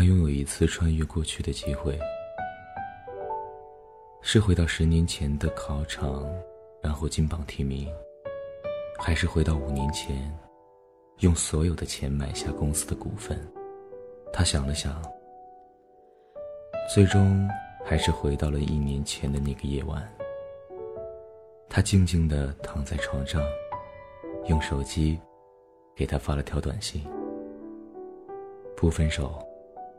[0.00, 2.00] 他拥有一次穿越过去的机会，
[4.22, 6.26] 是回到十年前的考场，
[6.80, 7.86] 然后金榜题名，
[8.98, 10.34] 还是回到五年前，
[11.18, 13.38] 用所有的钱买下公司的股份？
[14.32, 15.04] 他想了想，
[16.94, 17.46] 最终
[17.84, 20.10] 还是回到了一年前的那个夜晚。
[21.68, 23.42] 他静静地躺在床上，
[24.46, 25.20] 用手机
[25.94, 27.06] 给他发了条短信
[28.74, 29.38] ：“不分手。”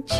[0.00, 0.16] 过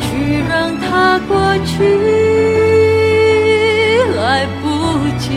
[0.00, 1.34] 去让它过
[1.66, 1.84] 去，
[4.16, 4.64] 来不
[5.18, 5.28] 及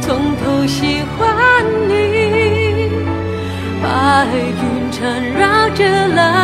[0.00, 1.92] 从头喜欢你。
[3.82, 6.43] 白云缠绕着蓝。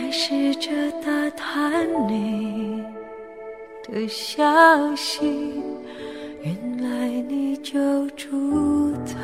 [0.00, 0.70] 还试着
[1.04, 2.82] 打探你
[3.86, 5.62] 的消息。
[6.42, 9.14] 原来你就住在